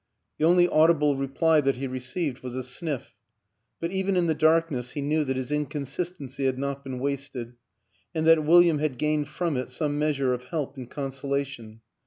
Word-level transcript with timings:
The 0.39 0.45
only 0.45 0.67
audible 0.67 1.15
reply 1.15 1.61
that 1.61 1.75
he 1.75 1.85
re 1.85 1.99
ceived 1.99 2.41
was 2.41 2.55
a 2.55 2.63
sniff, 2.63 3.13
but 3.79 3.91
even 3.91 4.15
in 4.17 4.25
the 4.25 4.33
darkness 4.33 4.93
he 4.93 4.99
knejv 5.03 5.27
that 5.27 5.35
his 5.35 5.51
inconsistency 5.51 6.45
had 6.47 6.57
not 6.57 6.83
been 6.83 6.97
wasted, 6.97 7.53
and 8.15 8.25
that 8.25 8.43
William 8.43 8.79
had 8.79 8.97
gained 8.97 9.27
from 9.27 9.55
it 9.57 9.69
some 9.69 9.99
meas 9.99 10.17
ure 10.17 10.33
of 10.33 10.45
help 10.45 10.75
and 10.75 10.89
consolation. 10.89 11.81